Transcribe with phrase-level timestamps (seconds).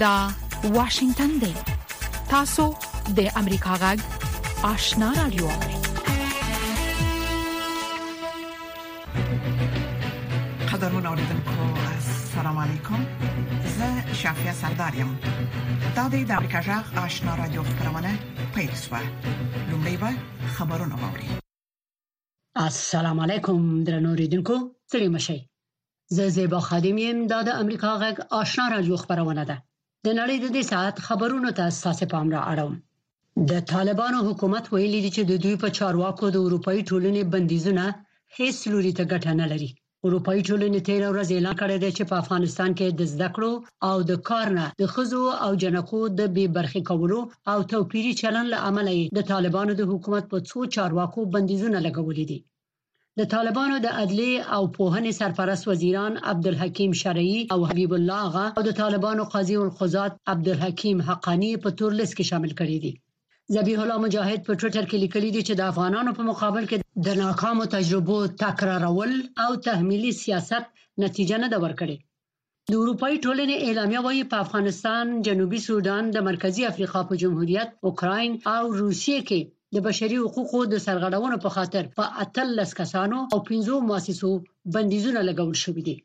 [0.00, 0.28] دا
[0.64, 1.52] واشنگتن دی
[2.30, 2.64] تاسو
[3.16, 3.98] د امریکا غږ
[4.66, 5.48] آشنا رادیو
[10.72, 13.04] قدرمن اوریدونکو السلام علیکم
[13.76, 15.12] زه شافیا سردار یم
[15.96, 18.12] دا د امریکا غږ آشنا رادیو خبرونه
[18.54, 19.02] پیل شوه
[19.70, 20.10] لومړی به
[20.56, 21.28] خبرونه واوري
[22.64, 24.54] السلام علیکم درنو اوریدونکو
[24.88, 25.38] ستړي مشه
[26.10, 29.58] زه زیبا خادم یم دا د امریکا غږ آشنا رادیو خبرونه ده
[30.06, 32.74] د نړۍ د دې ساعت خبرونو ته اساسه پام را اړوم
[33.50, 37.84] د طالبانو حکومت ویلي دی چې د دوی په چارواکو د اروپאי ټولنې بندیزونه
[38.38, 39.70] هیڅ لوري ته ګټه نه لري
[40.06, 43.52] اروپאי ټولنې تیر ورځ اعلان کړی دی چې په افغانستان کې د زده کړو
[43.88, 47.20] او د کار نه د خزو او جنکو د بې برخې کولو
[47.52, 52.38] او توپیری چلن له امله د طالبانو د حکومت په څو چارواکو بندیزونه لګولې دي
[53.20, 58.62] د طالبانو د عدلیه او پوهنې سرپرست وزیران عبدالحکیم شرعي او حبیب الله غا او
[58.68, 62.92] د طالبانو قاضي القضات عبدالحکیم حقانی په تور لیست کې شامل کړي دي
[63.56, 67.20] ذبیح الله مجاهد په ټوئیټر کې لیکلي دي چې د افغانانو په مقابل کې د
[67.24, 69.12] ناکامو تجربو تکرارول
[69.44, 70.64] او تحمیلي سیاست
[71.04, 71.96] نتیجه نه ده ورکړې
[72.70, 78.32] د اروپای ټولنې اعلامیه وايي په افغانستان، جنوبي سودان، د مرکزی افریقا په جمهوریت، اوکراین
[78.56, 79.40] او روسیې کې
[79.74, 84.30] د بشري حقوقو د سرغړونو په خاطر په اتلس کسانو او 15 مؤسسو
[84.74, 85.96] بندیزونه لګول شوې دي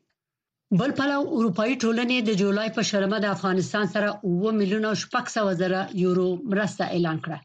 [0.80, 5.58] بل پلو اروپאי ټولنې د جولای په شرمه د افغانستان سره 2 میلیون او 600
[5.60, 7.38] زره یورو مرسته اعلان کړه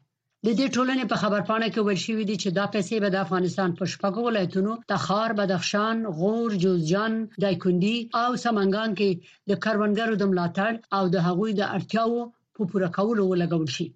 [0.45, 3.69] د دې ټولنې په خبرپاڼه کې ویل شوې دي چې دا پیسې به د افغانستان
[3.79, 9.09] په شپږو ولایتونو تخار، بدخشان، غور، جوزجان، دایکندي او سمنګان کې
[9.49, 12.19] د کروندګرو د ملاتړ او د هغوی د اړتیاو
[12.55, 13.87] په پوره کولو ولګول شي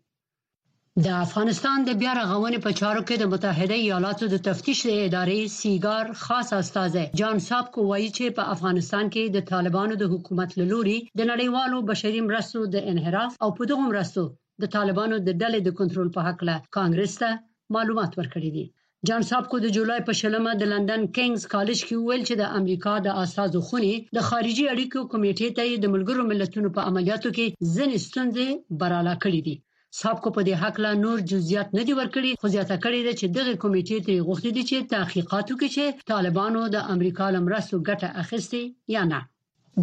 [1.05, 6.05] د افغانستان د بیا رغونې په چارو کې د متحده ایالاتو د تفتیش ادارې سیګار
[6.23, 10.97] خاص استاذ جان ساب کو وایي چې په افغانستان کې د طالبانو د حکومت لوري
[11.19, 14.23] د نړیوالو بشري مرستو د انحراف او په دغه مرستو
[14.61, 17.29] د طالبانو د ډلې د کنټرول په حق له کانګرس ته
[17.75, 18.65] معلومات ورکړي دي
[19.07, 22.95] جان سابکو د جولای په شلمه د لندن کینګز کالج کې ویل چې د امریکا
[23.07, 27.97] د اساسو خوني د خارجي اړیکو کمیټې ته د ملګرو ملتونو په عملیاتو کې ځینې
[28.07, 28.49] ستونزې
[28.81, 29.57] براله کړې دي
[30.01, 33.25] سابقو په دې حق لا نور جزئیات نه دی ورکړي خو زیاته کړي ده چې
[33.37, 38.63] دغه کمیټې ته غوښتي دي چې تحقیقاتو کې چې طالبانو د امریکا لمرستو ګټه اخیستي
[38.95, 39.19] یا نه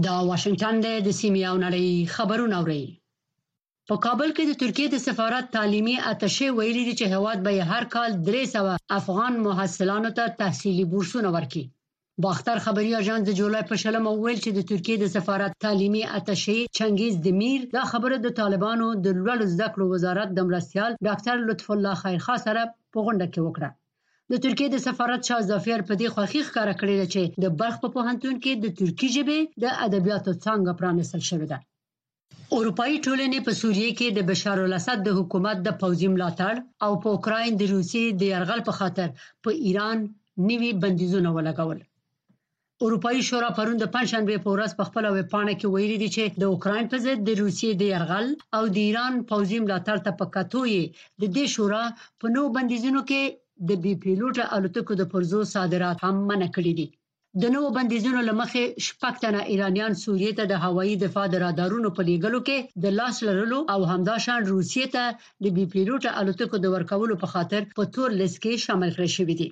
[0.05, 2.85] دا واشنگټن د سیمې او نړۍ خبرونه اوري
[3.89, 7.85] په کابل کې د ترکیه د سفارت تعلیمي اتشه ویلي دي چې هواد به هر
[7.95, 11.65] کال 300 افغان محصلانو ته تحصیلي بورسونه ورکړي
[12.25, 16.59] باختر خبري اژانس د جولای په شلمه ویل چې د ترکیه د سفارت تعلیمي اتشه
[16.79, 21.67] چنګیز دمیر دا خبره د طالبانو د لوړ زده کړو وزارت د مرستيال ډاکټر لطف
[21.75, 22.63] الله خیرخوا سره
[22.93, 23.71] په غونډه کې وکړه
[24.33, 27.89] د ترکیه د سفارت شاه ظفیر په دې خوخي ښکارا کړی چې د بلخ په
[27.97, 31.59] پوهنتون کې د ترکی ژبې د ادبیاتو څنګه پرانیستل شوې ده
[32.57, 36.55] اروپאי ټولنې په سوریه کې د بشار الاسد د حکومت د پوځي ملاتړ
[36.85, 39.09] او په اوکراین د روسي د يرغل په خاطر
[39.43, 39.99] په ایران
[40.49, 41.79] نوي بندیزونه ولګول
[42.85, 46.43] اروپایي شورا پرون د پنځشنبه په ورځ په خپل ویبپاڼه کې ویلي دی چې د
[46.53, 48.27] اوکرين په ضد د روسیې د يرغل
[48.57, 50.83] او د ایران پوځي ملاتړ ته په کتو یې
[51.21, 51.85] د دې شورا
[52.21, 53.23] په نو بندیزونو کې
[53.69, 56.87] د بي پيلوټ الوتکو د پرزو صادرات هم منع کړی دي
[57.43, 62.03] د نو بندیزونو لمخې شپږ تنه ایرانیان سوریې ته د هوایي دفاع د رادارونو په
[62.09, 65.03] لیګلو کې د لاس لرلو او همداشان روسیې ته
[65.45, 69.37] د بي پيلوټ الوتکو د ورکولو په خاطر په تور لیست کې شامل کړی شوی
[69.43, 69.51] دي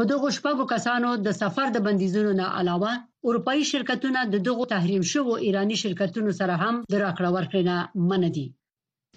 [0.00, 2.90] په دغه شپږو کسانو د سفر د بندیزونو نه علاوه
[3.28, 7.76] اروپאי شرکتونه د دغه تحریم شوو ایرانی شرکتونو سره هم د راکړه ورکړه نه
[8.08, 8.46] منډي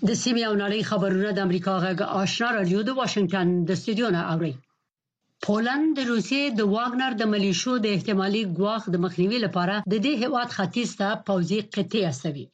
[0.08, 4.22] د سیمې او نړۍ خبرونه د امریکا غږ آشنا رادیو د واشنگټن د استودیو نه
[4.34, 4.54] اوري
[5.46, 10.14] پولند د روسیې د واګنر د ملیشو د احتمالي ګواخ د مخنیوي لپاره د دې
[10.24, 12.46] هواد ختیځ ته پوځي قطعي استوي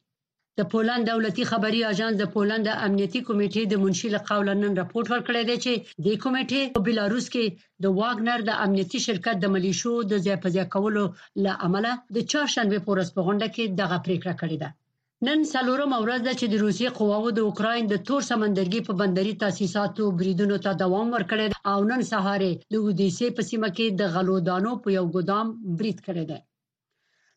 [0.58, 5.06] د پولند دولتي خبري اژانس د پولند امنیتي کمیټې د منشي له قوله نن راپورټ
[5.12, 5.72] ورکړی دی چې
[6.06, 7.44] د کمیټې په بلاروس کې
[7.84, 11.04] د واګنر د امنیتي شرکت د ملیشو د ځپځیا کولو
[11.44, 14.68] له امله د چهارشنبه پورس په غونډه کې دغه پریکړه کړې ده
[15.28, 19.34] نن څلورم ورځ ده چې د روسیې قواوو د اوکراین د تور سمندرګي په بندري
[19.44, 22.40] تاسیساتو بریدونو ته دوام ورکړی او نن سهار
[22.72, 25.46] د اودیسې په سیمه کې د غلو دانو په یو ګودام
[25.78, 26.40] برید کړی دی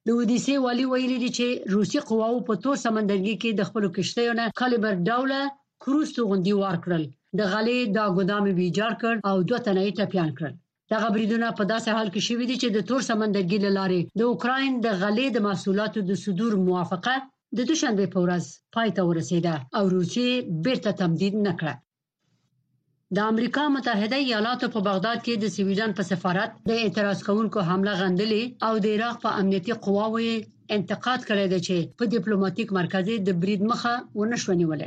[0.08, 4.32] د اودیسې والی ویلي دی چې روسي قواوو په تور سمندرګي کې د خپل کشتیو
[4.40, 5.40] نه کالیبر ډوله
[5.84, 7.04] کروز توغندي ورکړل
[7.40, 10.54] د غلې دا ګودام بیجار کړ او دوه تنه یې ټپيان کړل
[10.94, 14.72] دغه بریدونه په داسې حال کې شوې دي چې د تور سمندرګي لارې د اوکرين
[14.86, 17.16] د غلې د محصولاتو د صدور موافقه
[17.58, 18.46] د دوشنبه په ورځ
[18.76, 20.30] پای ته ورسیده او روسي
[20.64, 21.74] بیرته تمدید نکړه
[23.18, 27.94] د امریکا متحده ایالاتو په بغداد کې د سویډن په سفارت د اعتراض کوونکو حمله
[28.02, 30.20] غندلې او د عراق په امنیتي قواوو
[30.76, 34.84] انتقاد کړی دی چې په ډیپلوماټیک مرکز د برید مخه ونښونیول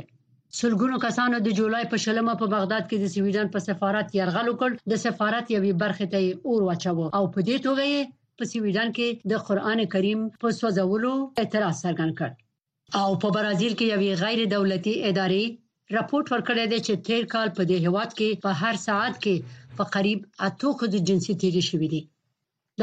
[0.59, 4.93] سلګونو کسانو د جولای په شلمه په بغداد کې د سویډن په سفارت يرغل وکړ
[4.93, 9.29] د سفارت یوې برخې ته اور واچو او په دې توګه یې په سویډن کې
[9.33, 11.13] د قران کریم په سوځولو
[11.43, 15.45] اعتراض څرګند کړ او په برازیل کې یوې غیر دولتي ادارې
[15.93, 19.35] راپورټ ورکړی دی چې تیر کال په دې هواد کې په هر ساعت کې
[19.79, 22.01] په قریب اته خود جنسي تیری شوې دي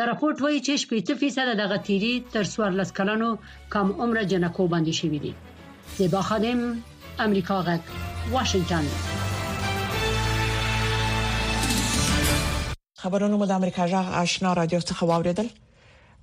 [0.00, 3.30] دا راپورټ وایي چې شپږ فیصد دغه تیری تر څوار لس کلنو
[3.76, 5.32] کم عمر جنکو باندې شوې دي
[5.98, 6.60] زیبا خادم
[7.26, 7.90] امریکا غک
[8.34, 8.86] واشنگتن
[13.04, 15.50] خبرونه مو د امریکا جغ آشنا رادیو څخه واوریدل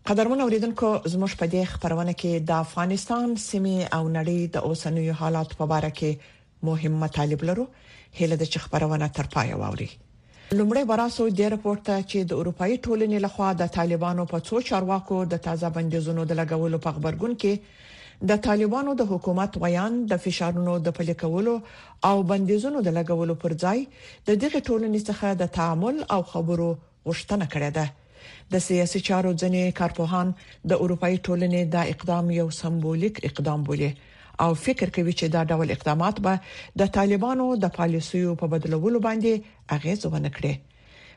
[0.08, 5.58] قدرمن اوریدونکو زموږ په دې خبرونه کې د افغانستان سیمه او نړۍ د اوسنیو حالات
[5.60, 6.36] په اړه کې
[6.68, 7.66] مهم مطالب لرو
[8.20, 9.90] هله د چخبرونه تر پای واوري
[10.58, 15.44] لومړی براسو د راپورته چې د اروپאי ټولنې لخوا د طالبانو په څو چارواکو د
[15.48, 17.54] تازه بندیزونو د لګولو په خبرګون کې
[18.32, 21.56] د طالبانو د حکومت ویان د فشارونو د پلي کولو
[22.10, 23.80] او بندیزونو د لګولو پر ځای
[24.32, 26.70] د دغه ټولنې څخه د تعامل او خبرو
[27.08, 27.86] غوښتنه کړې ده
[28.56, 30.28] د سیاسي چارو ځنې کارپوهان
[30.72, 33.92] د اروپאי ټولنې دا اقدام یو سمبولیک اقدام بولي
[34.44, 36.34] او فکر کوي چې دا ډول اقدامات به
[36.82, 39.32] د طالبانو د پالیسیو په بدلولو باندې
[39.78, 40.54] اغیز ونکړي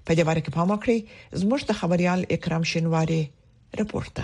[0.05, 0.99] په دې باره کې پام وکړئ
[1.41, 3.23] زموږ د خبريال اکرام شینواری
[3.81, 4.17] رپورټ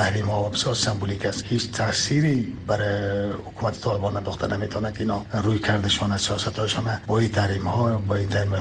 [0.00, 2.36] تحریم ها و بسیار سمبولیک است هیچ تأثیری
[2.70, 8.14] برای حکومت طالبان نداخته نمیتونه که اینا روی کردشان از همه با تحریم ها با
[8.14, 8.52] این تحریم,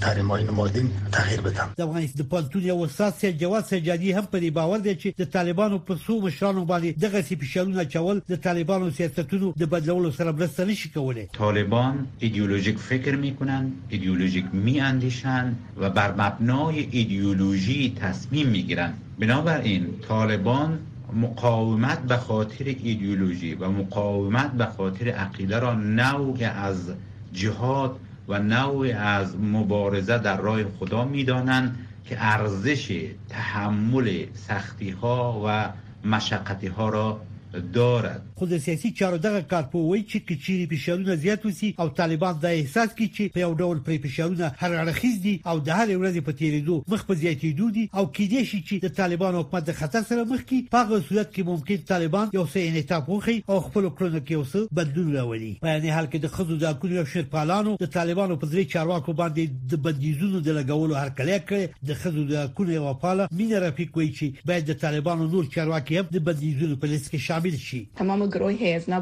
[0.00, 4.40] تحریم های نمادین تغییر بدن د در پالتون یا استاد سید جواد سجادی هم په
[4.40, 8.36] دې باور دی چې و شان پر څو مشرانو باندې دغه سی فشارونه چول و
[8.36, 14.44] طالبانو سیاستونو د بدلولو سره مرسته نشي کولای طالبان ایدیولوژیک فکر میکنن ایدئولوژیک
[14.80, 20.78] اندیشن و بر مبنای ایدئولوژی تصمیم میگیرن بنابراین طالبان
[21.12, 26.90] مقاومت به خاطر ایدئولوژی و مقاومت به خاطر عقیده را نوع از
[27.34, 27.96] جهاد
[28.28, 35.68] و نوع از مبارزه در راه خدا میدانند که ارزش تحمل سختی ها و
[36.08, 37.20] مشقتی ها را
[37.60, 42.88] دارد خود سیاسي چارو دغه کارپوي چې کچيري فشارونه زیات وسی او طالبان دا احساس
[42.98, 46.32] کوي چې په یو ډول پر فشارونه هر اړخیز دي او د هر ورځې په
[46.32, 50.24] تیریدو مخ په زیاتېدو دي او کېدې شي چې د طالبان حکومت د خطر سره
[50.24, 54.24] مخ کې په هغه صورت کې ممکن طالبان یو څه انعطاف وخی او خپل کړنو
[54.28, 57.92] کې اوس بدلون راولي په یعنی حال کې د خزو د اکول او شرپالانو د
[57.98, 62.42] طالبانو په ځای چارواکو باندې د بدیزونو د لګولو هر کله کړي د خزو د
[62.44, 66.76] اکول او پاله مين رافیق وایي چې باید د طالبانو نور چارواکي هم د بدیزونو
[66.82, 68.52] په لیست کې شامل تحویل شي تمام گروه
[68.88, 69.00] نه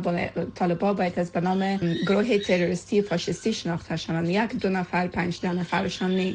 [0.54, 5.52] طالبان باید از به نام گروه تروریستی فاشیستی شناخته شوند یک دو نفر پنج نفر
[5.54, 6.34] نفرشان نه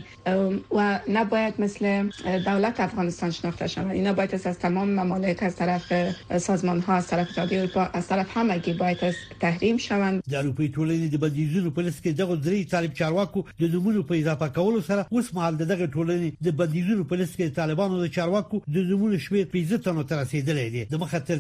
[0.75, 2.09] و نباید مثل
[2.45, 5.93] دولت افغانستان شناخته شوند اینا باید از تمام ممالک از طرف
[6.37, 10.97] سازمان ها از طرف اتحادیه اروپا از طرف همگی باید از تحریم شوند اروپا اروپای
[10.97, 15.05] دی د بندیزونو پلیس لسکه دغه دری طالب چارواکو د نمونه په اضافه کولو سره
[15.11, 19.77] اوس مهال دغه ټولنې د بندیزونو پلیس لسکه طالبانو د چارواکو د نمونه شمیر په
[19.77, 21.39] تنو تر رسیدلې دي د مخ تر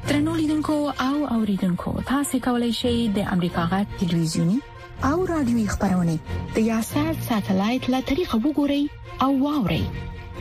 [0.07, 4.65] ترنو لیدونکو او اوریدونکو تاسو کولی شئ د امریکا غا ټلویزیونی
[5.03, 6.15] او رادیوي خبرونه
[6.55, 8.83] د یاشر ساتلایت له طریقه وګورئ
[9.25, 9.83] او واورئ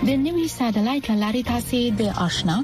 [0.08, 2.56] د نوي ساتلایت لاري تاسو د آشنا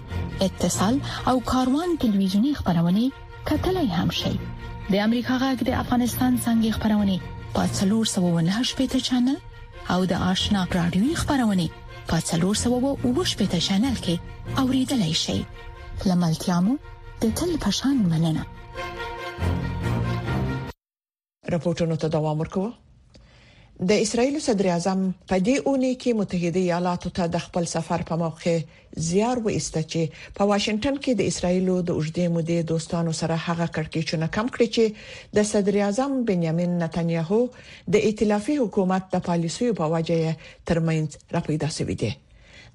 [0.46, 0.94] اتصال
[1.32, 3.11] او کاروان ټلویزیونی خبرونه
[3.50, 4.32] کتلای هم شئ
[4.92, 7.16] د امریکا غږ د افغانستان څنګه خبرونه
[7.58, 9.38] پاتلور 798 پټ چنل
[9.96, 11.66] او د آشنا رادیوي خبرونه
[12.14, 14.14] پاتلور 798 پټ چنل کې
[14.64, 15.38] اوریدلای شئ
[16.08, 16.75] لملتیا مو
[17.22, 18.44] د تل پشان مننه
[21.50, 22.70] راپورټونو ته دوام ورکوي
[23.90, 24.99] د اسرایل صدر اعظم
[25.30, 28.56] په دې اونۍ کې متحده ایالاتو ته د خپل سفر په موخه
[29.08, 30.02] زیار وایسته چې
[30.37, 34.84] په واشنگټن کې د اسرایلو د اوږدې مودې دوستانو سره هغه کړکېچونه کم کړی چې
[35.40, 37.40] د صدر اعظم بنیامین نتانیاهو
[37.96, 40.37] د ائتلافي حکومت د پالیسیو په وجه
[40.68, 41.08] ترمنځ
[41.38, 42.12] راپیدا شوې ده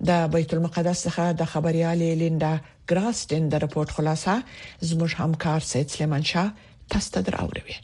[0.08, 2.54] د بیت المقدس څخه د خبريالي لیندا
[2.94, 4.34] ګراستن د راپورټ خلاصه
[4.90, 6.48] زموږ همکار سید سلیمان شاه
[6.96, 7.78] تاسو ته دراوړي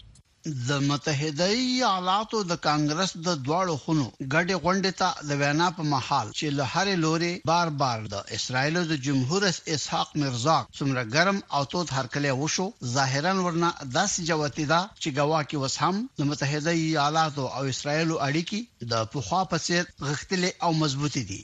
[0.69, 6.27] د متحده ایالاتو د کانګرس د دواړو خونو ګډه غونډه ته د وینا په محال
[6.39, 11.37] چې له هر لوري بار بار د اسرایل د جمهور رئیس اسحاق مرزا څومره ګرم
[11.55, 16.71] او توت هرکلی وشو ظاهرا ورنه داسې جوتی دا چې گواکي وس هم د متحده
[16.83, 18.59] ایالاتو او اسرایل اړیکی
[18.91, 21.41] د پوخا په څیر غختلې او مضبوطې دي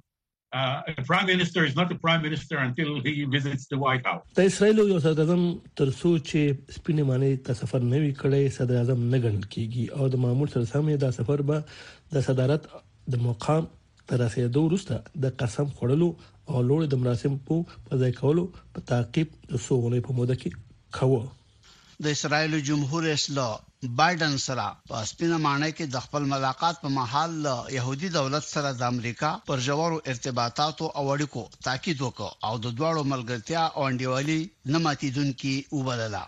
[0.58, 4.30] Uh, a prime minister is not a prime minister until he visits the white house
[4.36, 5.42] د اسرایل یو صدر اعظم
[5.80, 10.00] تر څو چې سپینې معنی ته سفر نه وی کړي صدر اعظم نه ګڼل کیږي
[10.00, 12.70] او د معمول سره سم دا سفر به د صدارت
[13.16, 13.68] د مقام
[14.12, 16.10] تر رسیدو وروسته د قسم خورلو
[16.50, 18.42] او لوړ د مراسم په ځای کولو
[18.74, 20.50] په تعقیب د سوغلې په موده کې
[20.98, 23.66] کاوه د اسرایل جمهور اسلام
[23.98, 27.36] بایدن سره په سپینه معنی کې د خپل ملاقات په محل
[27.74, 33.02] يهودي دولت سره د امریکا پر جوړو ارتباطاتو او اړیکو تاکید وکړ او د دواړو
[33.12, 34.40] ملګرتیا او انډیوالي
[34.74, 36.24] نه ماتیدونکي وبدلا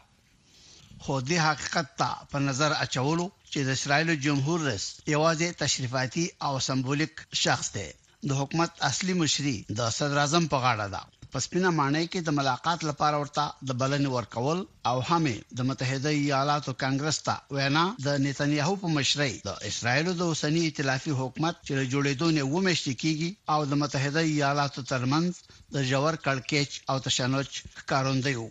[1.05, 6.53] خو د حقیقت ته په نظر اچولو چې د اسرایل جمهور رئیس یوازې تشریفاتي او
[6.69, 7.89] سمبولیک شخص دی
[8.29, 12.81] د حکومت اصلي مشري د صدر اعظم په غاړه ده پسپینا معنی کې د ملاقات
[12.89, 14.59] لپاره ورته د بلنې ورکول
[14.91, 20.23] او همې د متحده ایالاتو کانګرس ته وینا د نتنیاهو په مشرۍ د اسرایل د
[20.31, 25.31] اوسنی ائتلافي حکومت چې جوړېدو نه ومشت کیږي او د متحده ایالاتو ترمنځ
[25.77, 27.49] د جوړ کړکېچ او تشنج
[27.91, 28.49] کاروندوي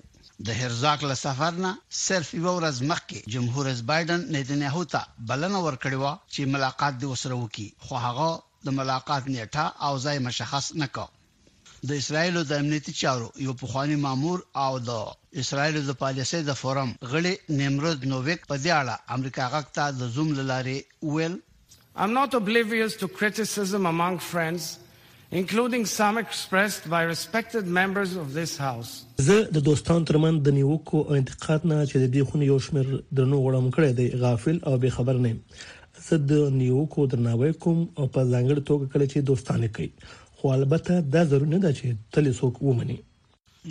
[0.47, 1.71] د هرزاک له سفر نه
[2.07, 4.99] صرف یو ورځ مخکې جمهور رئیس بایدن نتنیاهو ته
[5.29, 8.29] بلنه ورکړې و چې ملاقات د وسره وکړي خو هغه
[8.65, 11.05] د ملاقات نیټه او ځای مشخص نکړ
[11.89, 14.91] د اسرایل د امنیتي چارو یو پخوانی مامور او د
[15.43, 20.29] اسرایل د پالیسۍ د فورم غړي نیمرود نوویک په دی اړه امریکا غاکتا د زوم
[20.41, 21.37] لارې ویل
[22.03, 24.65] I'm not oblivious to criticism among friends,
[25.41, 28.91] including some expressed by respected members of this house.
[29.29, 33.03] زه د دوستانو ترمن د نیوکو او انتقاد نه چې د دې خونې یو شمېر
[33.19, 35.37] درنو وړم کړی دی غافل او بې خبر نه
[36.09, 39.89] صد نیوکو درناوي کوم او په ځانګړي توګه کله چې دوستانه کوي
[40.37, 42.97] خو البته دا ضروري نه ده چې تل څوک ومني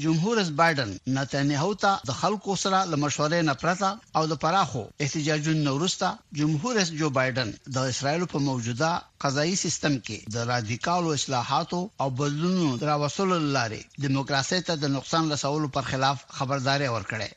[0.02, 3.90] جمهور رئیس بایدن نتنیاهو ته د خلکو سره لمشورې نه پرته
[4.20, 8.90] او د پراخو احتجاجونو وروسته جمهور رئیس جو بایدن د اسرایل په موجوده
[9.26, 15.74] قضایي سیستم کې د رادیکالو اصلاحاتو او بدلونونو راوصل لاري دیموکراسي ته د نقصان رسولو
[15.78, 17.28] پر خلاف خبرداري ورکړه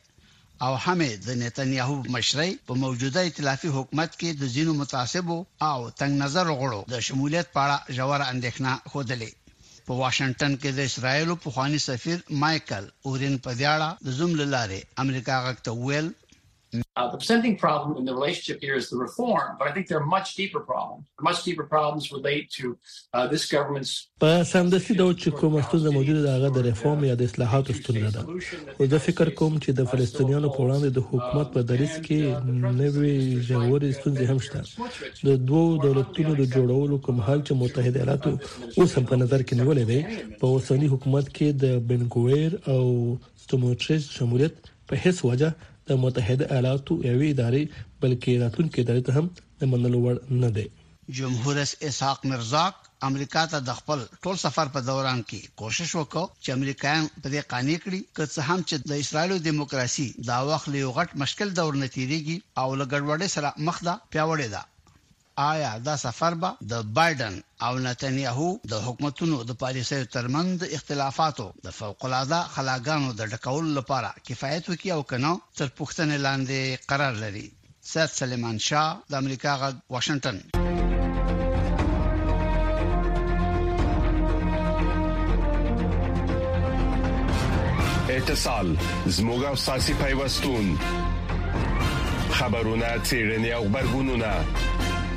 [0.65, 5.37] او همې د نتنیاهو مشرۍ په موجوده ائتلافي حکومت کې د زینو متعصبو
[5.71, 9.15] او تنگ نظر غړو د شمولیت په اړه ژوره اندېښنه خوده
[9.87, 14.79] په واشنگټن کې د اسرایل په خواني سفیر مايكل اورین په دیاړه د زوم لاره
[15.03, 16.07] امریکا غکته ویل
[16.73, 19.97] Uh, the presenting problem in the relationship here is the reform, but I think there
[19.97, 21.03] are much deeper problems.
[21.29, 22.65] Much deeper problems relate to
[23.15, 27.15] uh, this government's په سمدستي ډول چې کومه ستونزه موجوده ده هغه د ریفورم یا
[27.21, 28.21] د اصلاحاتو ستونزه ده
[28.77, 32.21] او زه فکر کوم چې د فلسطینیانو په وړاندې د uh, حکومت په دریس کې
[32.33, 34.61] uh, نوې ژورې ستونزې هم شته
[35.31, 38.31] د دوو دولتونو د جوړولو کوم حل چې متحد ایالاتو
[38.77, 39.99] اوس هم په نظر کې نیولې دی
[40.45, 42.79] په اوسنی حکومت کې د بنګویر او
[43.41, 44.53] سټوموټریس شمولیت
[44.87, 45.49] په هیڅ وجه
[45.89, 47.63] د متحده ایالاتو یوې ادارې
[48.01, 49.25] بلکې راتلونکو ادارې ته هم
[49.59, 50.67] د منلو وړ نه دی
[51.17, 52.75] جمهور رئیس اسحاق مرزاق
[53.09, 57.41] امریکا ته د خپل ټول سفر په دوران کې کوشش وکړ چې امریکایان په دې
[57.53, 61.71] قانې کړي چې څه هم چې د اسرایلو دیموکراسي دا وخت له غټ مشکل دور
[61.83, 64.61] نتیریږي او له ګډوډۍ سره مخ ده پیوړې ده
[65.41, 71.69] آیا دا سفر به د بایدن او نتنیاهو د حکومتونو د پالیسیو ترمنځ اختلافاتو د
[71.77, 75.31] فوقلاده خلاګانو د ډکول لپاره کفایت وکي او کنه
[75.61, 76.59] تر پوښتنې لاندې
[76.91, 77.47] قرار لري
[77.93, 80.37] سید سلیمان شاه د امریکا غ واشنگټن
[88.17, 88.67] اتصال
[89.17, 90.65] زموږ او ساسي پیوستون
[92.33, 94.31] خبرونه تیرنی او خبرګونونه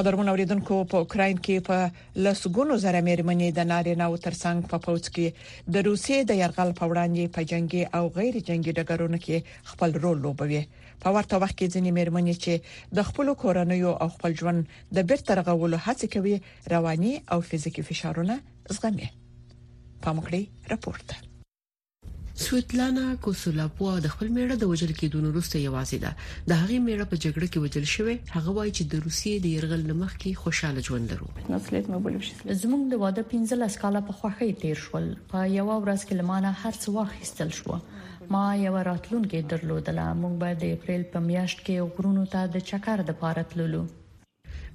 [0.00, 1.78] قدرمن اوریدونکو په اوکرين کې په
[2.26, 5.26] لسګونو زره مېرمنې د نارینه او ترڅنګ په پوڅ کې
[5.74, 9.36] د روسي د يرغل په وړاندې په جنگي او غیر جنگي ډګرونو کې
[9.74, 10.62] خپل رول لوبوي
[11.04, 12.52] په ورته وخت کې ځینې مېرمنې چې
[12.98, 14.60] د خپل کورنۍ او خپل ژوند
[14.98, 16.36] د بیرته رغولو هڅه کوي
[16.76, 18.34] رواني او فزیکی فشارونه
[18.76, 19.08] زغمي
[20.02, 20.42] په مخړي
[20.72, 21.14] راپورته
[22.40, 26.12] سویتلانا کوسولاپوا د خپل میړه د وجل کېدون وروسته یوازې ده
[26.52, 29.82] د هغې میړه په جګړه کې وجل شوی هغه وایي چې د روسیې د يرغل
[29.90, 31.28] لمخ کې خوشاله ژوند درو
[32.62, 36.82] زموږ د واده 15 کاله په خوښۍ تیر شول په یو ورځ کې لمانه هرڅ
[36.98, 37.76] واخیستل شو
[38.34, 43.08] ما یو راتلونکې درلودله موږ به د اپریل په میاشت کې غرونو ته د چکر
[43.10, 43.84] د پاره تللو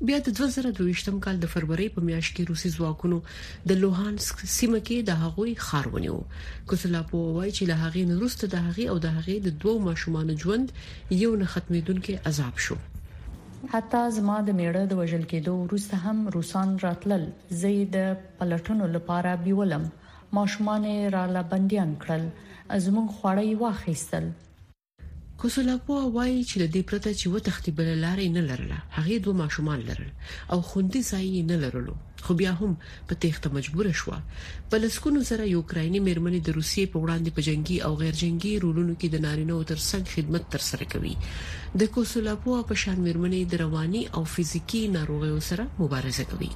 [0.03, 3.19] بیا د 2023م کال د فروری په میاشت کې روسي ځواکونو
[3.71, 6.15] د لوهانسک سیمه کې د هغوی خار ونیو
[6.71, 10.73] کوسلاپو وایي چې له هغې نورسته د هغې او د هغې د دوو ماشومان ژوند
[11.21, 12.75] یو نه ختمېدونکو عذاب شو
[13.75, 17.25] حتی زما د میړه د وژل کېدو وروسته هم روسان راتلل
[17.61, 19.87] زه د پلټونو لپاره بیولم
[20.39, 24.29] ماشومان را لبنديان کړل ازمن خوړی واخیستل
[25.41, 29.79] کوسلاپو وایي چې د دې پرته چې وتښتي بل لارې نه لرله هغه دوه ماشومان
[29.89, 30.09] لرل
[30.51, 32.71] او خوندې ځای نه لرلو خو بیا هم
[33.09, 34.11] په تېښته مجبور شو
[34.71, 39.07] بلسکونو سره یوکرایني مېرمنې د روسیې په وړاندې په جنگي او غیر جنگي رولونو کې
[39.13, 41.13] د نارینه او ترڅنګ خدمت ترسره کوي
[41.81, 46.49] د کوسولاپو په شان مېرمنې د رواني او فزیکی ناروغیو سره مبارزه کوي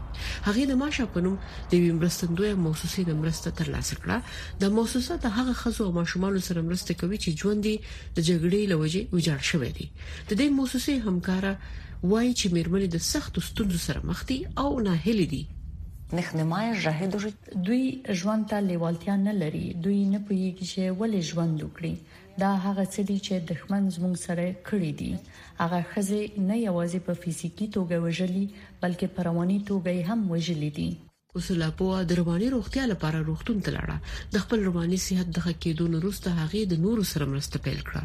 [0.48, 1.36] هغه د ماشه په نوم
[1.74, 4.18] د ویمرستندوی موسسې د مرسته ترلاسه کړه
[4.64, 8.62] د موسسه د هغه خزو او ماشومان سره مرسته کوي چې ژوند دي د جګړې
[8.72, 9.86] لوجه وجاړ شوی دی
[10.30, 11.54] د دې موسسې همکارا
[12.08, 15.40] وایي چې میرمنې د سختو ستونزو سره مخ دي او نه هلي دي
[16.18, 17.14] نخ نمای جهد
[17.70, 17.82] دوی
[18.22, 21.94] ژوند ته لیوالتیا نه لري دوی نه پوهیږي چې ولې ژوند وکړي
[22.44, 25.12] دا هغه څه دي چې دښمن زموږ سره کړی دي
[25.62, 28.46] هغه خزه نه یوازې په فزیکی توګه وژلي
[28.82, 30.88] بلکې په رواني توګه هم وژلي دي
[31.40, 33.98] وسلا په د رواني روغتیا لپاره روغتون تلاړه
[34.38, 38.04] د خپل رواني صحت د ښه کېدو وروسته هغه د نورو سره مرسته پیل کړه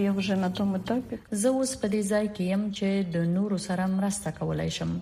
[0.00, 3.58] یو ژه نه ته متفق زه اوس په دې ځای کې يم چې د نورو
[3.66, 4.92] سره مرسته کولای شم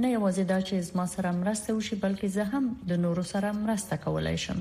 [0.00, 3.96] نه یوازې دا چې زما سره مرسته وشي بلکې زه هم د نورو سره مرسته
[4.04, 4.60] کولای شم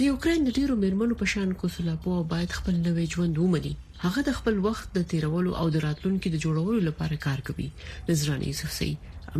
[0.00, 3.72] د یوکرين د ډیرو مرمنو په شان کوسلابو باید خپل نوې ژوند ومني
[4.04, 7.68] هغه د خپل وخت د تیرولو او د راتلونکو د جوړولو لپاره کار کوي
[8.08, 8.90] نظرانه یوسفسي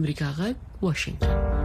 [0.00, 1.64] امریکا غږ واشنگټن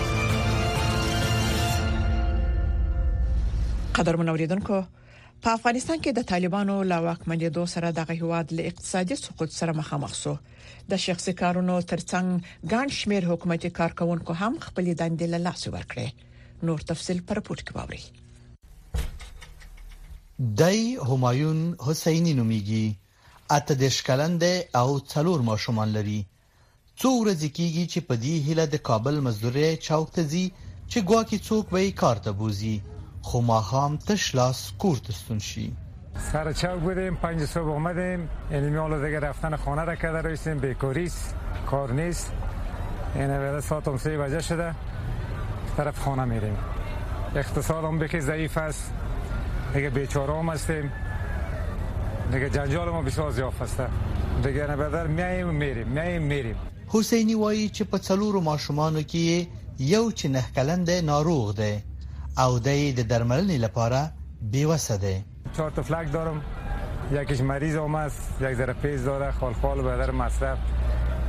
[3.95, 4.75] قدرمن اوریدونکو
[5.45, 10.13] په افغانستان کې د طالبانو لا واکمنېدو سره د هیواد له اقتصادي سقوط سره مخامخ
[10.19, 10.31] شو
[10.93, 12.27] د شخصي کارونو ترڅنګ
[12.73, 16.09] ګڼ شمیر حکومتي کارکونکو هم خپل دندې له لاسه ورکړي
[16.69, 18.03] نور تفصيل پر پورت کې باوري
[20.63, 20.79] دای
[21.11, 22.85] همایون حسینی نوميږي
[23.57, 24.47] اته د شکلند
[24.83, 30.07] او څلور ماشومان لري څو ورځې کېږي چې په دې هله د کابل مزدورې چوک
[30.21, 32.75] ته ځي چې ګواکې څوک به یې کار ته بوزي
[33.21, 35.75] خو هم تش لاس کور ته شي
[36.33, 41.35] سر چاو بودیم پنج صبح اومدیم یعنی میالو دیگه رفتن خانه را کرده رویستیم بیکاریست
[41.69, 42.31] کار نیست
[43.15, 44.75] یعنی بعد ساعت هم سه بجه شده
[45.77, 46.57] طرف خانه میریم
[47.35, 48.93] اقتصاد هم بکی ضعیف است
[49.73, 50.91] دیگه بیچاره هم هستیم
[52.31, 53.87] دیگه جنجال هم بسیار زیاف هسته
[54.43, 56.55] دیگه نه بدر میاییم میریم میاییم میریم
[56.87, 59.45] حسینی وایي چې په څلورو ماشومانو کې
[59.79, 61.71] یو چه نه ناروغ
[62.39, 64.11] او د درملنې لپاره
[64.51, 65.23] بیوسه ده
[65.55, 66.41] چهار تا فلک دارم
[67.11, 70.57] یکیش مریض هم است یک ذره پیز داره خال خال به در مصرف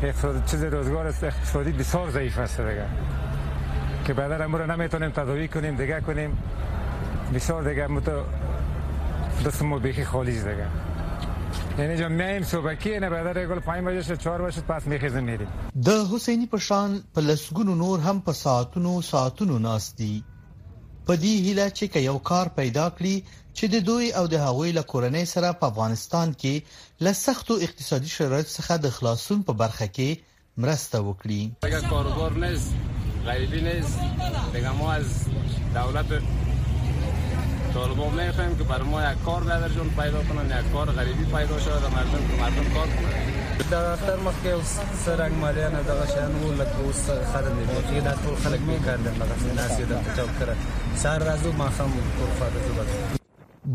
[0.02, 2.86] اقتصاد چیز روزگار است اقتصادی بسیار ضعیف است دیگه
[4.04, 6.38] که بدن ما رو نمیتونیم تداوی کنیم دیگه کنیم
[7.34, 8.04] بسیار دیگه مت
[9.46, 10.66] دست ما بیخی خالی دیگه
[11.78, 15.46] یعنی جا میم صبحکی نه بدر ګل 5 بجې شو 4 بجې پاس میخیزم میری
[15.84, 20.24] د حسینی پشان په لسګونو نور هم په ساعتونو ساعتونو ناشتي
[21.06, 23.16] په دې هیله چې که یو کار پیدا کړي
[23.56, 26.54] چې د دوی او د هغوی له کورنۍ سره په افغانستان کې
[27.06, 30.10] له سختو اقتصادي شرایطو څخه د خلاصون په برخه کې
[30.62, 31.40] مرسته وکړي.
[31.68, 32.70] اگر کاروبار نیست،
[33.28, 33.94] غریبی نیست،
[34.54, 35.08] دیگه ما از
[35.78, 36.10] دولت
[37.74, 41.56] طالبان میخوایم که برای ما یک کار برادر جون پیدا کنن، یک کار غریبی پیدا
[41.66, 43.51] شود و مردم مردم کار کنن.
[43.70, 44.70] دا اختر مخکې اوس
[45.04, 47.00] سرنګ مالیانه دغه شیان وو لکه اوس
[47.32, 50.54] خرن دي چې دا ټول خلک بیکار دي هغه سناس دي د چوک سره
[51.02, 52.94] سار راځو ما هم ټول فاده زبر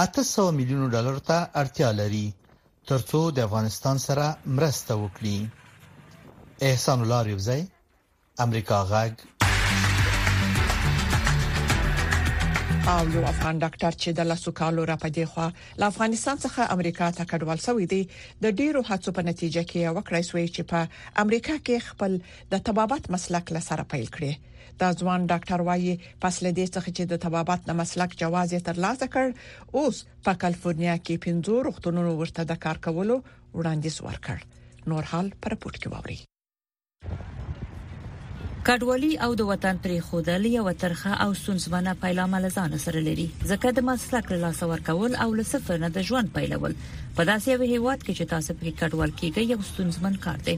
[0.07, 2.25] 800 میلیون ډالر ته اړتیا لري
[2.93, 7.61] ترڅو د افغانستان سره مرسته وکړي احسان الله ریوزی
[8.47, 9.21] امریکا غاګ
[12.87, 15.45] او یو افغان ډاکټر چې د لاسو کالو را پدې خو
[15.83, 17.99] له افغانستان څخه امریکا ته کډوال شوی دی
[18.45, 20.79] د ډیرو هڅو په نتیجه کې وکړای شوی چې په
[21.23, 22.11] امریکا کې خپل
[22.55, 24.31] د طبابت مسلک لسره پیل کړي
[24.81, 25.93] دا ځوان ډاکټر وایي
[26.25, 29.25] پس له دې څخه چې د طبابت نه مسلک جواز یې ترلاسه کړ
[29.79, 33.15] اوس په کالیفورنیا کې پنځو روغتونونو ورته د کار کولو
[33.57, 34.37] وړاندیز ورکړ
[34.93, 36.19] نور حال پر پورت کې ووري
[38.67, 43.71] کډوالي او د وطن پرې خودل یو ترخه او سنځونه پیلامه لزان سره لري ځکه
[43.79, 47.63] د مسلک له لاس ورکول او له صفر نه د ژوند پیلول په داسې یو
[47.71, 50.55] هیواد کې چې تاسو پرې کډوال کیږئ یو سنځمن کار دی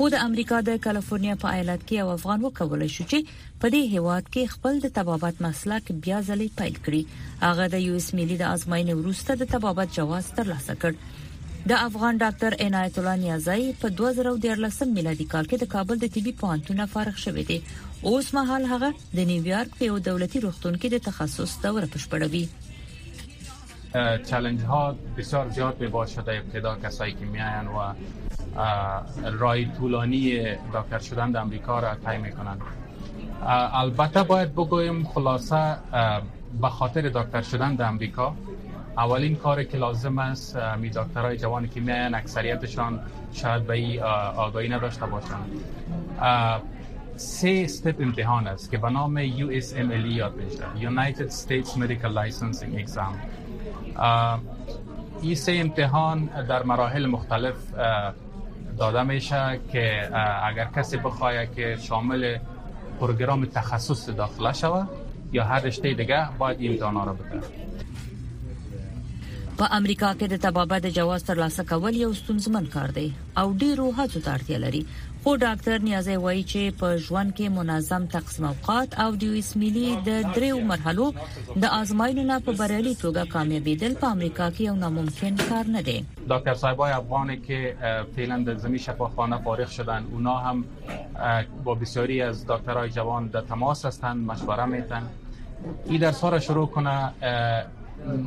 [0.00, 3.94] خو د امریکا د کالیفورنیا په ایالت کې یو افغان وکول شو چې په دې
[3.94, 8.38] هیواد کې خپل د تبابت مسلک بیا ځلې پیل کړی هغه د یو اس ملي
[8.42, 11.19] د ازمایښت وروسته د تبابت جواز ترلاسه کړ
[11.68, 16.32] د افغان ډاکټر عنایت الله نیازی په 2013 میلادي کال کې د کابل د طبي
[16.42, 17.56] پوهنتون فارغ شوی دی
[18.12, 24.16] اوس مهال هغه د نیویارک په یو دولتي روغتون کې د تخصص دوره پشپړوي uh,
[24.30, 24.80] چالش ها
[25.18, 30.24] بسیار زیاد به باز شده ابتدا کسایی که میاین و uh, رای طولانی
[30.78, 35.76] دکتر شدن در امریکا را طی میکنن uh, البته باید بگویم خلاصه
[36.62, 38.32] به خاطر دکتر شدن در امریکا
[38.98, 43.00] اولین کاری که لازم است می دکترهای جوانی که میان اکثریتشان
[43.32, 44.02] شاید به این
[44.36, 45.50] آگاهی نداشته باشند
[47.16, 53.14] سه استپ امتحان است که به نام USMLE یاد میشه United States Medical Licensing Exam
[55.22, 57.54] این سه امتحان در مراحل مختلف
[58.78, 60.10] داده میشه که
[60.46, 62.38] اگر کسی بخواهد که شامل
[63.00, 64.88] پروگرام تخصص داخله شود
[65.32, 67.40] یا هر رشته دیگه باید این امتحان را بده
[69.60, 73.02] په امریکا کې د طبابت د جواز ترلاسه کول یو ستونزمن کار دی
[73.40, 74.80] او ډیرو هڅو ته اړتیا لري
[75.24, 79.82] خو ډاکټر نیازی وایي چې په ژوند کې منظم تقسیم اوقات او د یوس ملي
[80.06, 81.08] د دریو مرحلو
[81.64, 85.96] د آزمایلو نه په بریالي توګه کامیابیدل په امریکا کې یو ناممکن کار نه دی
[86.04, 90.62] ډاکټر صاحبای افغانی که فعلا در زمین شفاخانه فارغ شدن اونا هم
[91.66, 95.12] با بسیاری از دکترای جوان در تماس هستند مشوره میتن
[95.72, 96.96] این درس ها را شروع کنه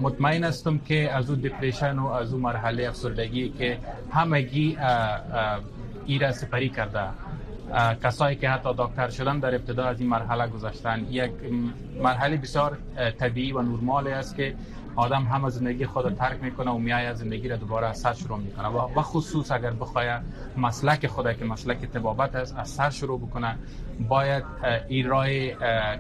[0.01, 3.77] مطمئن هستم که از او دپریشن و از اون مرحله افسردگی که
[4.11, 4.77] همگی
[6.05, 6.99] ای را سپری کرده
[8.03, 11.31] کسایی که حتی دکتر شدن در ابتدا از این مرحله گذاشتن یک
[12.03, 12.77] مرحله بسیار
[13.19, 14.55] طبیعی و نورمال است که
[14.95, 18.13] آدم هم از زندگی خود رو ترک میکنه و میای زندگی را دوباره از سر
[18.13, 20.21] شروع میکنه و خصوص اگر بخواید
[20.57, 23.57] مسلک خود که مسلک تبابت است از سر شروع بکنه
[24.09, 24.43] باید
[24.87, 25.25] این راه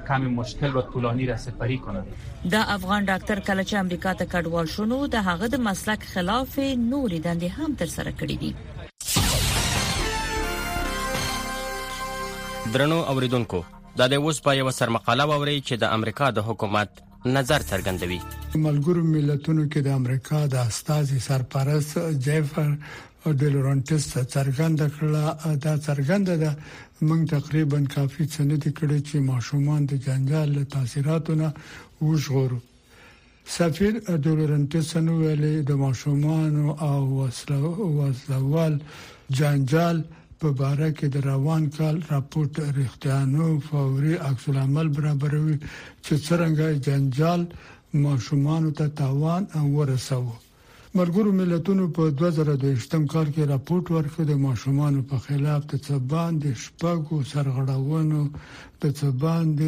[0.07, 2.01] کم مشکل و طولانی را سپری کنه
[2.51, 7.19] د افغان ډاکټر کله چې امریکا ته کډوال شونو د هغه د مسلک خلاف نورې
[7.25, 8.55] دندې هم تر سره کړې دي
[12.73, 13.63] درنو اوریدونکو
[13.97, 16.89] دا د اوس په یو سرمقاله ووري چې د امریکا د حکومت
[17.25, 18.19] نظر څرګندوي
[18.65, 22.69] ملګرو ملتونو کې د امریکا د استاذي سرپرست جیفر
[23.41, 26.57] د لورنټس څرګنده کړه دا څرګنده ده
[27.07, 31.49] موږ تقریبا کافي څه نه دي کړی چې ماشومان د جنجال له تاثیراتونو
[32.01, 32.59] وژغورو
[33.55, 36.97] سفیر د لورنټس نو ویلي د ماشومان او
[38.01, 38.81] وسلوال
[39.39, 40.03] جنجال
[40.43, 45.57] په باره کې د روان کال راپورټ رښتیانو فوري عکس العمل برابروي
[46.05, 47.41] چې څنګه جنجال
[48.05, 49.43] ماشومان ته تاوان
[49.77, 50.37] ورسوي
[50.97, 56.45] مرګورو ملتونو په 2023م کال کې راپورټ ورکړ د ماشومان په خلاف د څبان د
[56.63, 58.21] شپږو سرغړاونو
[58.81, 59.63] د څبان د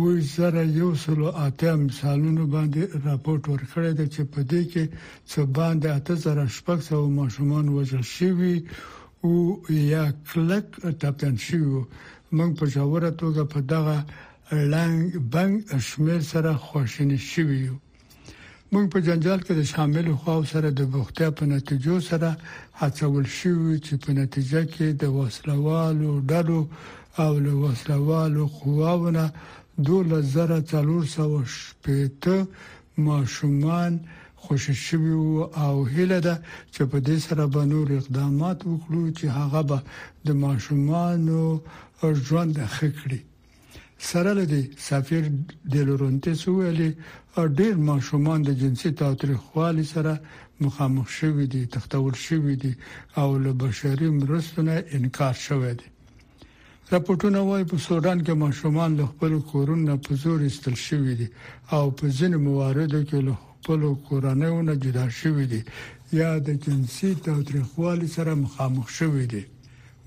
[0.00, 4.84] وی سره یو سلو اته مثالونو باندې راپورټ ورکړی دی چې په دې کې
[5.32, 8.56] څبان د 8600 ماشومان وژل شوی
[9.20, 10.64] او یا کلک
[11.00, 11.64] تپن شو
[12.36, 13.96] موږ په ژوره توګه په دغه
[14.72, 15.00] لنګ
[15.34, 15.52] بنګ
[15.88, 17.76] شمیر سره خوشن شوی یو
[18.72, 22.30] موږ په جنجال کې د شامل خواو سره د بوختیا په نتیجو سره
[22.80, 26.60] هڅول شو چې په نتیجه کې د وسلوالو ډلو
[27.22, 29.24] او له وسلوالو قواونه
[29.90, 32.38] 2400 شپېته
[33.08, 33.92] ماشومان
[34.40, 35.12] خوشش شوی
[35.62, 36.34] او هیله ده
[36.74, 39.78] چې په دې سره به نور اقدامات وکړو چې هغه به
[40.26, 41.40] د ماشومانو
[42.26, 43.20] ژوند ښه کړي
[44.10, 45.24] سره لدی سفیر
[45.72, 46.90] د لورنټس ویلي
[47.58, 50.12] ډېر ماشومان د جنسي تاوتریخوالي سره
[50.64, 52.72] مخامخ شوي دي تختول شوي دي
[53.20, 55.86] او له بشري مرستو نه انکار شوی دی
[56.92, 61.28] راپورټونه وايي په سودان کې ماشومان له خپل کورونو په زور ایستل شوي دي
[61.76, 65.62] او په ځینو مواردو کې له خپل کورنۍ نه جدا شوی دي
[66.12, 69.42] یا د جنسي تاریخوالي سره مخامخ شوی دي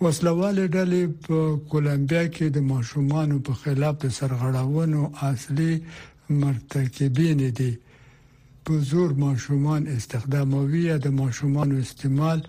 [0.03, 1.37] وسلواله ډلې په
[1.71, 5.73] کولمبیا کې د ماشومان په خلاف د سرغړاونو اصلي
[6.41, 7.71] مرتکبین دي
[8.69, 12.39] په زور ماشومان استخداموي د ماشومان استعمال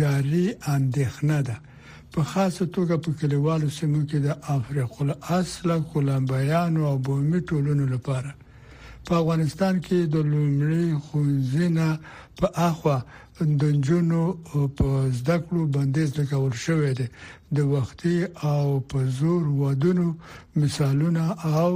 [0.00, 1.56] جاري اندېخنه ده
[2.14, 8.32] په خاصه توګه په کلیوالو سیمو کې د افریقا الاصل کولمبیانو او بومي ټولونو لپاره
[9.08, 11.88] په افغانستان کې د لومړي خونځینه
[12.38, 12.98] په اخوا
[13.62, 14.24] د جنونو
[14.78, 14.88] په
[15.18, 17.06] زده کړو بندیز لګول شوې ده
[17.56, 18.18] د وختي
[18.52, 20.06] او په زور ودونو
[20.60, 21.24] مثالونه
[21.60, 21.72] او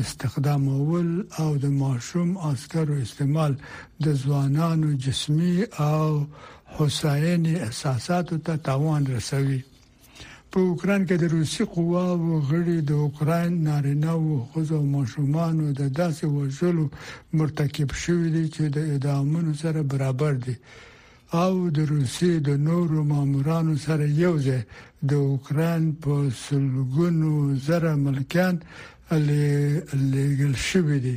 [0.00, 1.08] استخدام اول
[1.42, 3.52] او د ماشوم عسکرو استعمال
[4.04, 5.56] د ځوانانو جسمي
[5.92, 6.04] او
[6.76, 9.60] حسیني احساساتو ته تاوان رسوي
[10.54, 16.24] په اوکران کې د روسي قواو غړي د اوکران نارینه او خزو ماشومان د داسې
[16.36, 16.84] وژلو
[17.38, 20.56] مرتکب شوی دي چې د اعدامونو سره برابر دي
[21.44, 24.62] او د روسي د نورو مامورانو سره یوځای
[25.10, 26.12] د اوکران په
[26.46, 27.30] سلګونو
[27.66, 28.54] زره ملکان
[30.14, 31.16] لګل شوی دي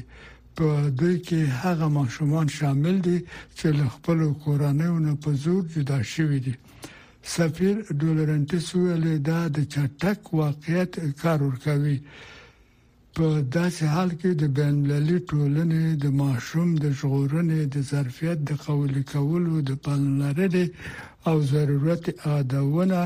[0.58, 0.68] په
[1.00, 3.18] دوی کې هغه ماشومان شامل دي
[3.58, 6.56] چې خپل کورانه په زور جدا شوی دي
[7.36, 11.98] سفیر ډولرنټس ویل دا د چټک واقعیت کار ورکوي
[13.16, 13.26] په
[13.58, 19.04] داسې حال کې د بین المللي ټولنې د ماشوم د ژغورنې د ظرفیت د قوی
[19.14, 20.66] کولو د پالنلرې
[21.30, 23.02] او ضرورت اډونه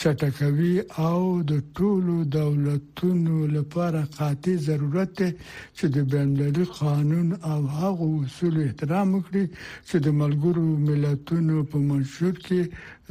[0.00, 0.76] چټکوي
[1.08, 1.20] او
[1.50, 5.30] د ټولو دولتونو لپاره قاطع ضرورت دی
[5.76, 9.44] چې د بین‌المللي قانون او هغه اصول احترام وکړي
[9.88, 12.60] چې د ملګرو ملتونو په منشور کې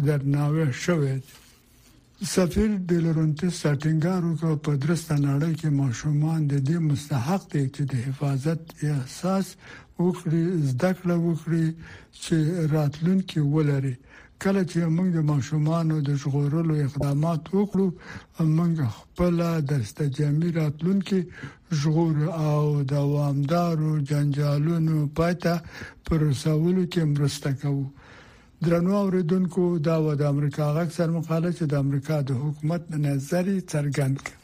[0.08, 1.16] درناوی شوی
[2.34, 7.82] سفیر د لورنټ سټینګارو کو په درسته نړۍ کې ماشومان د دې مستحق دي چې
[7.92, 8.62] د حفاظت
[8.92, 9.46] احساس
[10.04, 11.66] وکړي زده کړه وکړي
[12.24, 12.36] چې
[12.78, 13.96] راتلونکي ولري
[14.44, 17.88] کله چې موږ د ماشومانو د ژغورلو اقدامات وکړو
[18.58, 19.36] موږ خپل
[19.70, 21.20] د استجامي راتلونکي
[21.80, 22.18] ژغور
[22.50, 22.62] او
[22.96, 25.56] دوامدارو جنجالونو پاتہ
[26.06, 27.86] پر رسولو کې مرسته کوو
[28.68, 33.46] درنو اوریدونکو دا و د امریکا غږ سر مخاله چې د امریکا د حکومت نظر
[33.72, 34.40] څرګند کړي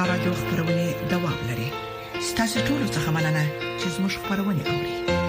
[0.00, 1.68] آشنا رادیو خبرونه دوام لري
[2.30, 3.44] ستاسو ټول څه مننه
[3.80, 5.26] چې زموږ خبرونه اوري